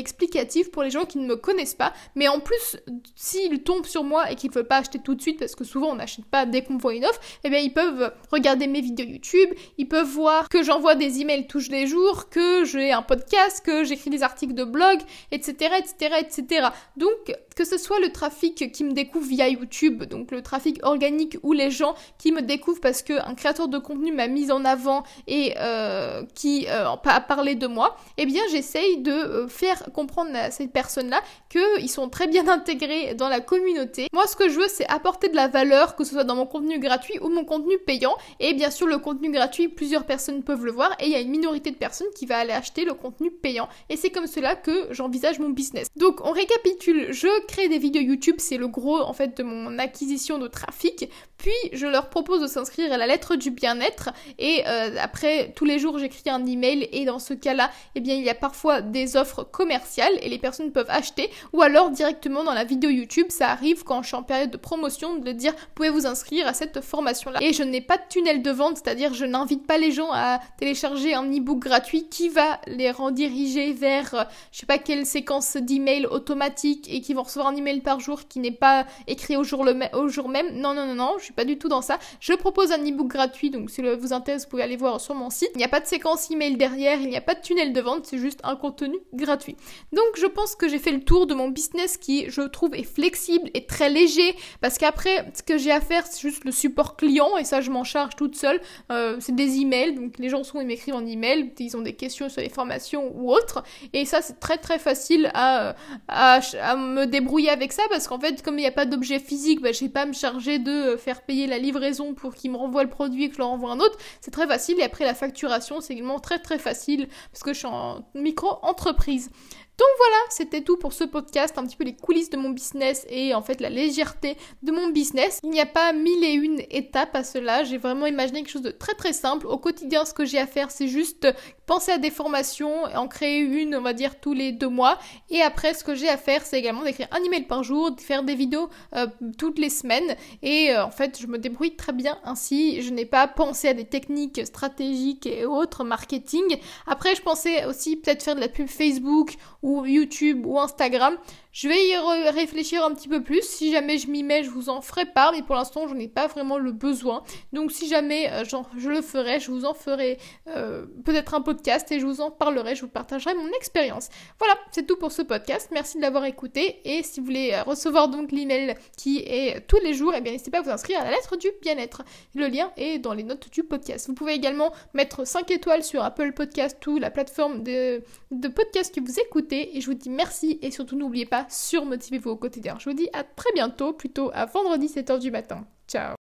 pour 0.71 0.83
les 0.83 0.89
gens 0.89 1.05
qui 1.05 1.17
ne 1.17 1.25
me 1.25 1.35
connaissent 1.35 1.75
pas. 1.75 1.93
Mais 2.15 2.27
en 2.27 2.39
plus, 2.39 2.77
s'ils 3.15 3.63
tombent 3.63 3.85
sur 3.85 4.03
moi 4.03 4.31
et 4.31 4.35
qu'ils 4.35 4.49
ne 4.49 4.55
veulent 4.55 4.67
pas 4.67 4.77
acheter 4.77 4.99
tout 4.99 5.15
de 5.15 5.21
suite, 5.21 5.39
parce 5.39 5.55
que 5.55 5.63
souvent 5.63 5.91
on 5.91 5.95
n'achète 5.95 6.25
pas 6.25 6.45
dès 6.45 6.63
qu'on 6.63 6.77
voit 6.77 6.93
une 6.93 7.05
offre, 7.05 7.19
eh 7.43 7.49
bien 7.49 7.59
ils 7.59 7.73
peuvent 7.73 8.13
regarder 8.31 8.67
mes 8.67 8.81
vidéos 8.81 9.07
YouTube, 9.07 9.49
ils 9.77 9.87
peuvent 9.87 10.07
voir 10.07 10.49
que 10.49 10.63
j'envoie 10.63 10.95
des 10.95 11.21
emails 11.21 11.47
tous 11.47 11.69
les 11.69 11.87
jours, 11.87 12.29
que 12.29 12.65
j'ai 12.65 12.91
un 12.91 13.01
podcast, 13.01 13.63
que 13.65 13.83
j'écris 13.83 14.09
des 14.09 14.23
articles 14.23 14.53
de 14.53 14.63
blog, 14.63 14.99
etc., 15.31 15.75
etc., 15.79 16.15
etc. 16.19 16.67
Donc, 16.97 17.35
que 17.55 17.65
ce 17.65 17.77
soit 17.77 17.99
le 17.99 18.11
trafic 18.11 18.71
qui 18.71 18.83
me 18.83 18.93
découvre 18.93 19.27
via 19.27 19.47
YouTube, 19.47 20.03
donc 20.03 20.31
le 20.31 20.41
trafic 20.41 20.83
organique 20.83 21.37
ou 21.43 21.53
les 21.53 21.71
gens 21.71 21.95
qui 22.17 22.31
me 22.31 22.41
découvrent 22.41 22.81
parce 22.81 23.01
qu'un 23.01 23.35
créateur 23.35 23.67
de 23.67 23.77
contenu 23.77 24.11
m'a 24.11 24.27
mise 24.27 24.51
en 24.51 24.65
avant 24.65 25.03
et 25.27 25.53
euh, 25.57 26.23
qui 26.33 26.67
euh, 26.67 26.89
a 26.89 27.21
parlé 27.21 27.55
de 27.55 27.67
moi, 27.67 27.95
eh 28.17 28.25
bien 28.25 28.41
j'essaye 28.51 28.97
de 28.97 29.11
euh, 29.11 29.47
faire 29.47 29.91
comprendre 29.93 30.22
à 30.33 30.51
ces 30.51 30.67
personnes-là 30.67 31.21
qu'ils 31.49 31.89
sont 31.89 32.09
très 32.09 32.27
bien 32.27 32.47
intégrés 32.47 33.13
dans 33.13 33.29
la 33.29 33.39
communauté. 33.39 34.07
Moi 34.13 34.27
ce 34.27 34.35
que 34.35 34.49
je 34.49 34.59
veux 34.59 34.67
c'est 34.67 34.87
apporter 34.89 35.29
de 35.29 35.35
la 35.35 35.47
valeur, 35.47 35.95
que 35.95 36.03
ce 36.03 36.13
soit 36.13 36.23
dans 36.23 36.35
mon 36.35 36.45
contenu 36.45 36.79
gratuit 36.79 37.19
ou 37.21 37.29
mon 37.29 37.45
contenu 37.45 37.77
payant. 37.77 38.15
Et 38.39 38.53
bien 38.53 38.71
sûr 38.71 38.87
le 38.87 38.97
contenu 38.97 39.31
gratuit, 39.31 39.67
plusieurs 39.67 40.05
personnes 40.05 40.43
peuvent 40.43 40.65
le 40.65 40.71
voir 40.71 40.95
et 40.99 41.05
il 41.05 41.11
y 41.11 41.15
a 41.15 41.19
une 41.19 41.29
minorité 41.29 41.71
de 41.71 41.75
personnes 41.75 42.07
qui 42.15 42.25
va 42.25 42.37
aller 42.37 42.53
acheter 42.53 42.85
le 42.85 42.93
contenu 42.93 43.31
payant. 43.31 43.67
Et 43.89 43.97
c'est 43.97 44.09
comme 44.09 44.27
cela 44.27 44.55
que 44.55 44.87
j'envisage 44.91 45.39
mon 45.39 45.49
business. 45.49 45.87
Donc 45.95 46.25
on 46.25 46.31
récapitule, 46.31 47.11
je 47.11 47.27
crée 47.47 47.67
des 47.67 47.77
vidéos 47.77 48.01
YouTube, 48.01 48.35
c'est 48.39 48.57
le 48.57 48.67
gros 48.67 48.99
en 49.01 49.13
fait 49.13 49.37
de 49.37 49.43
mon 49.43 49.79
acquisition 49.79 50.37
de 50.37 50.47
trafic. 50.47 51.09
Puis 51.37 51.51
je 51.73 51.87
leur 51.87 52.09
propose 52.09 52.41
de 52.41 52.47
s'inscrire 52.47 52.91
à 52.91 52.97
la 52.97 53.07
lettre 53.07 53.35
du 53.35 53.51
bien-être 53.51 54.09
et 54.39 54.63
euh, 54.67 54.95
après 54.99 55.51
tous 55.55 55.65
les 55.65 55.79
jours 55.79 55.99
j'écris 55.99 56.29
un 56.29 56.45
email 56.45 56.87
et 56.91 57.05
dans 57.05 57.19
ce 57.19 57.33
cas-là, 57.33 57.69
eh 57.95 57.99
bien 57.99 58.15
il 58.15 58.23
y 58.23 58.29
a 58.29 58.35
parfois 58.35 58.81
des 58.81 59.17
offres 59.17 59.43
commerciales 59.43 60.12
et 60.21 60.29
les 60.29 60.37
personnes 60.37 60.71
peuvent 60.71 60.89
acheter 60.89 61.29
ou 61.53 61.61
alors 61.61 61.89
directement 61.89 62.43
dans 62.43 62.53
la 62.53 62.63
vidéo 62.63 62.89
YouTube, 62.89 63.27
ça 63.29 63.49
arrive 63.49 63.83
quand 63.83 64.01
je 64.01 64.07
suis 64.07 64.15
en 64.15 64.23
période 64.23 64.51
de 64.51 64.57
promotion 64.57 65.17
de 65.17 65.31
dire 65.31 65.53
pouvez 65.75 65.89
vous 65.89 66.05
inscrire 66.05 66.47
à 66.47 66.53
cette 66.53 66.81
formation 66.81 67.31
là. 67.31 67.39
Et 67.41 67.53
je 67.53 67.63
n'ai 67.63 67.81
pas 67.81 67.97
de 67.97 68.03
tunnel 68.09 68.41
de 68.41 68.51
vente, 68.51 68.77
c'est-à-dire 68.77 69.13
je 69.13 69.25
n'invite 69.25 69.65
pas 69.65 69.77
les 69.77 69.91
gens 69.91 70.11
à 70.11 70.39
télécharger 70.57 71.13
un 71.13 71.25
e-book 71.25 71.59
gratuit 71.59 72.07
qui 72.09 72.29
va 72.29 72.59
les 72.67 72.91
rediriger 72.91 73.73
vers 73.73 74.13
euh, 74.13 74.23
je 74.51 74.59
sais 74.59 74.65
pas 74.65 74.77
quelle 74.77 75.05
séquence 75.05 75.57
d'emails 75.57 76.05
automatique 76.05 76.87
et 76.91 77.01
qui 77.01 77.13
vont 77.13 77.23
recevoir 77.23 77.51
un 77.51 77.55
email 77.55 77.81
par 77.81 77.99
jour 77.99 78.27
qui 78.27 78.39
n'est 78.39 78.51
pas 78.51 78.85
écrit 79.07 79.35
au 79.37 79.43
jour, 79.43 79.63
le 79.63 79.73
au 79.93 80.07
jour 80.07 80.29
même. 80.29 80.59
Non, 80.59 80.73
non, 80.73 80.85
non, 80.85 80.95
non, 80.95 81.15
je 81.17 81.25
suis 81.25 81.33
pas 81.33 81.45
du 81.45 81.57
tout 81.57 81.67
dans 81.67 81.81
ça. 81.81 81.99
Je 82.19 82.33
propose 82.33 82.71
un 82.71 82.79
e-book 82.79 83.07
gratuit, 83.07 83.49
donc 83.49 83.69
si 83.69 83.81
vous 83.81 84.13
intéresse, 84.13 84.43
vous 84.43 84.49
pouvez 84.49 84.63
aller 84.63 84.77
voir 84.77 84.99
sur 85.01 85.15
mon 85.15 85.29
site. 85.29 85.49
Il 85.55 85.57
n'y 85.57 85.63
a 85.63 85.69
pas 85.69 85.79
de 85.79 85.85
séquence 85.85 86.29
email 86.31 86.57
derrière, 86.57 86.99
il 87.01 87.09
n'y 87.09 87.17
a 87.17 87.21
pas 87.21 87.35
de 87.35 87.41
tunnel 87.41 87.73
de 87.73 87.81
vente, 87.81 88.05
c'est 88.05 88.17
juste 88.17 88.39
un 88.43 88.55
contenu 88.55 88.97
gratuit. 89.13 89.55
Donc 89.93 90.17
je 90.17 90.25
pense 90.25 90.55
que 90.55 90.67
j'ai 90.67 90.79
fait 90.79 90.91
le 90.91 91.03
tour 91.03 91.27
de 91.27 91.35
mon 91.35 91.49
business 91.49 91.97
qui, 91.97 92.29
je 92.29 92.41
trouve, 92.41 92.73
est 92.73 92.83
flexible 92.83 93.49
et 93.53 93.65
très 93.65 93.89
léger, 93.89 94.35
parce 94.59 94.77
qu'après, 94.79 95.31
ce 95.35 95.43
que 95.43 95.57
j'ai 95.57 95.71
à 95.71 95.81
faire, 95.81 96.05
c'est 96.07 96.19
juste 96.19 96.45
le 96.45 96.51
support 96.51 96.97
client, 96.97 97.37
et 97.37 97.43
ça, 97.43 97.61
je 97.61 97.69
m'en 97.69 97.83
charge 97.83 98.15
toute 98.15 98.35
seule. 98.35 98.59
Euh, 98.91 99.17
c'est 99.19 99.35
des 99.35 99.59
emails, 99.59 99.93
donc 99.93 100.17
les 100.17 100.29
gens 100.29 100.43
sont, 100.43 100.59
ils 100.59 100.67
m'écrivent 100.67 100.95
en 100.95 101.05
email, 101.05 101.53
ils 101.59 101.77
ont 101.77 101.81
des 101.81 101.93
questions 101.93 102.27
sur 102.27 102.41
les 102.41 102.49
formations 102.49 103.11
ou 103.15 103.31
autres, 103.31 103.63
et 103.93 104.05
ça, 104.05 104.21
c'est 104.21 104.39
très 104.39 104.57
très 104.57 104.79
facile 104.79 105.29
à, 105.35 105.75
à, 106.07 106.39
me 106.75 107.05
débrouiller 107.05 107.49
avec 107.49 107.71
ça, 107.71 107.83
parce 107.91 108.07
qu'en 108.07 108.19
fait, 108.19 108.41
comme 108.41 108.57
il 108.57 108.61
n'y 108.61 108.67
a 108.67 108.71
pas 108.71 108.85
d'objet 108.85 109.19
physique, 109.19 109.61
bah, 109.61 109.71
je 109.71 109.81
vais 109.81 109.89
pas 109.89 110.07
me 110.07 110.13
charger 110.13 110.57
de 110.57 110.95
faire 110.97 111.21
payer 111.21 111.45
la 111.45 111.59
livraison 111.59 112.15
pour 112.15 112.33
qu'il 112.33 112.51
me 112.51 112.57
renvoie 112.57 112.83
le 112.83 112.89
produit 112.89 113.25
et 113.25 113.29
que 113.29 113.35
je 113.35 113.39
leur 113.39 113.49
envoie 113.49 113.71
un 113.71 113.79
autre. 113.79 113.97
C'est 114.21 114.31
très 114.31 114.47
facile. 114.47 114.79
Et 114.79 114.83
après, 114.83 115.05
la 115.05 115.13
facturation, 115.13 115.81
c'est 115.81 115.93
également 115.93 116.19
très 116.19 116.39
très 116.39 116.57
facile 116.57 117.07
parce 117.31 117.43
que 117.43 117.53
je 117.53 117.59
suis 117.59 117.67
en 117.67 118.05
micro-entreprise. 118.15 119.29
Donc 119.77 119.87
voilà, 119.97 120.17
c'était 120.29 120.61
tout 120.61 120.77
pour 120.77 120.93
ce 120.93 121.03
podcast, 121.03 121.57
un 121.57 121.65
petit 121.65 121.75
peu 121.75 121.83
les 121.83 121.95
coulisses 121.95 122.29
de 122.29 122.37
mon 122.37 122.51
business 122.51 123.05
et 123.09 123.33
en 123.33 123.41
fait 123.41 123.59
la 123.59 123.69
légèreté 123.69 124.37
de 124.61 124.71
mon 124.71 124.89
business. 124.89 125.39
Il 125.43 125.49
n'y 125.49 125.61
a 125.61 125.65
pas 125.65 125.93
mille 125.93 126.23
et 126.23 126.33
une 126.33 126.61
étapes 126.69 127.15
à 127.15 127.23
cela, 127.23 127.63
j'ai 127.63 127.77
vraiment 127.77 128.05
imaginé 128.05 128.41
quelque 128.41 128.51
chose 128.51 128.61
de 128.61 128.71
très 128.71 128.93
très 128.93 129.13
simple. 129.13 129.47
Au 129.47 129.57
quotidien, 129.57 130.05
ce 130.05 130.13
que 130.13 130.25
j'ai 130.25 130.39
à 130.39 130.47
faire, 130.47 130.69
c'est 130.69 130.87
juste 130.87 131.27
penser 131.65 131.91
à 131.91 131.97
des 131.97 132.09
formations, 132.09 132.83
en 132.95 133.07
créer 133.07 133.39
une, 133.39 133.75
on 133.75 133.81
va 133.81 133.93
dire, 133.93 134.19
tous 134.19 134.33
les 134.33 134.51
deux 134.51 134.69
mois. 134.69 134.97
Et 135.29 135.41
après, 135.41 135.73
ce 135.73 135.83
que 135.83 135.95
j'ai 135.95 136.09
à 136.09 136.17
faire, 136.17 136.43
c'est 136.45 136.59
également 136.59 136.83
d'écrire 136.83 137.07
un 137.11 137.23
email 137.23 137.43
par 137.43 137.63
jour, 137.63 137.91
de 137.91 138.01
faire 138.01 138.23
des 138.23 138.35
vidéos 138.35 138.69
euh, 138.95 139.07
toutes 139.37 139.59
les 139.59 139.69
semaines. 139.69 140.15
Et 140.41 140.71
euh, 140.71 140.85
en 140.85 140.91
fait, 140.91 141.19
je 141.21 141.27
me 141.27 141.37
débrouille 141.37 141.75
très 141.75 141.93
bien 141.93 142.17
ainsi. 142.23 142.81
Je 142.81 142.91
n'ai 142.91 143.05
pas 143.05 143.27
pensé 143.27 143.69
à 143.69 143.73
des 143.73 143.85
techniques 143.85 144.45
stratégiques 144.45 145.25
et 145.25 145.45
autres 145.45 145.83
marketing. 145.83 146.57
Après, 146.87 147.15
je 147.15 147.21
pensais 147.21 147.65
aussi 147.65 147.95
peut-être 147.95 148.23
faire 148.23 148.35
de 148.35 148.41
la 148.41 148.49
pub 148.49 148.67
Facebook 148.67 149.35
ou 149.61 149.85
YouTube 149.85 150.45
ou 150.45 150.59
Instagram. 150.59 151.17
Je 151.53 151.67
vais 151.67 151.87
y 151.87 151.95
réfléchir 152.31 152.83
un 152.83 152.95
petit 152.95 153.07
peu 153.07 153.21
plus. 153.21 153.43
Si 153.43 153.71
jamais 153.71 153.99
je 153.99 154.09
m'y 154.09 154.23
mets, 154.23 154.43
je 154.43 154.49
vous 154.49 154.69
en 154.69 154.81
ferai 154.81 155.05
part, 155.05 155.33
mais 155.33 155.43
pour 155.43 155.53
l'instant, 155.53 155.87
je 155.87 155.93
n'ai 155.93 156.07
pas 156.07 156.25
vraiment 156.25 156.57
le 156.57 156.71
besoin. 156.71 157.23
Donc, 157.53 157.71
si 157.71 157.87
jamais 157.87 158.27
euh, 158.31 158.43
je 158.43 158.89
le 158.89 159.03
ferai, 159.03 159.39
je 159.39 159.51
vous 159.51 159.63
en 159.63 159.75
ferai 159.75 160.17
euh, 160.47 160.87
peut-être 161.05 161.35
un 161.35 161.41
podcast 161.41 161.91
et 161.91 161.99
je 161.99 162.07
vous 162.07 162.21
en 162.21 162.31
parlerai, 162.31 162.73
je 162.73 162.81
vous 162.81 162.87
partagerai 162.87 163.35
mon 163.35 163.47
expérience. 163.49 164.09
Voilà, 164.39 164.55
c'est 164.71 164.87
tout 164.87 164.97
pour 164.97 165.11
ce 165.11 165.21
podcast. 165.21 165.69
Merci 165.71 165.97
de 165.97 166.01
l'avoir 166.01 166.25
écouté. 166.25 166.81
Et 166.85 167.03
si 167.03 167.19
vous 167.19 167.27
voulez 167.27 167.51
euh, 167.53 167.61
recevoir 167.61 168.09
donc 168.09 168.31
l'email 168.31 168.73
qui 168.97 169.19
est 169.19 169.61
tous 169.67 169.79
les 169.83 169.93
jours, 169.93 170.13
eh 170.17 170.21
bien, 170.21 170.31
n'hésitez 170.31 170.49
pas 170.49 170.57
à 170.57 170.61
vous 170.63 170.71
inscrire 170.71 171.01
à 171.01 171.03
la 171.03 171.11
lettre 171.11 171.37
du 171.37 171.49
bien-être. 171.61 172.01
Le 172.33 172.47
lien 172.47 172.71
est 172.77 172.97
dans 172.97 173.13
les 173.13 173.23
notes 173.23 173.51
du 173.51 173.63
podcast. 173.63 174.07
Vous 174.07 174.15
pouvez 174.15 174.33
également 174.33 174.73
mettre 174.95 175.27
5 175.27 175.51
étoiles 175.51 175.83
sur 175.83 176.03
Apple 176.03 176.33
Podcast 176.33 176.83
ou 176.87 176.97
la 176.97 177.11
plateforme 177.11 177.61
de, 177.61 178.01
de 178.31 178.47
podcast 178.47 178.93
que 178.93 179.01
vous 179.01 179.19
écoutez. 179.19 179.77
Et 179.77 179.81
je 179.81 179.85
vous 179.85 179.93
dis 179.93 180.09
merci 180.09 180.57
et 180.63 180.71
surtout 180.71 180.95
n'oubliez 180.95 181.27
pas 181.27 181.42
surmotivez-vous 181.49 182.31
au 182.31 182.37
quotidien. 182.37 182.77
Je 182.79 182.89
vous 182.89 182.95
dis 182.95 183.09
à 183.13 183.23
très 183.23 183.51
bientôt, 183.53 183.93
plutôt 183.93 184.31
à 184.33 184.45
vendredi 184.45 184.87
7h 184.87 185.19
du 185.19 185.31
matin. 185.31 185.65
Ciao 185.87 186.22